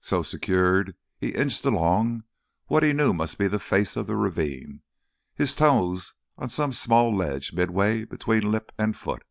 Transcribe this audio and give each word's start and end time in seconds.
So 0.00 0.24
secured, 0.24 0.96
he 1.16 1.28
inched 1.28 1.64
along 1.64 2.24
what 2.66 2.82
he 2.82 2.92
knew 2.92 3.12
must 3.12 3.38
be 3.38 3.46
the 3.46 3.60
face 3.60 3.94
of 3.94 4.08
the 4.08 4.16
ravine, 4.16 4.82
his 5.32 5.54
toes 5.54 6.12
on 6.36 6.48
some 6.48 6.72
small 6.72 7.14
ledge 7.16 7.52
midway 7.52 8.02
between 8.04 8.50
lip 8.50 8.72
and 8.78 8.96
foot. 8.96 9.22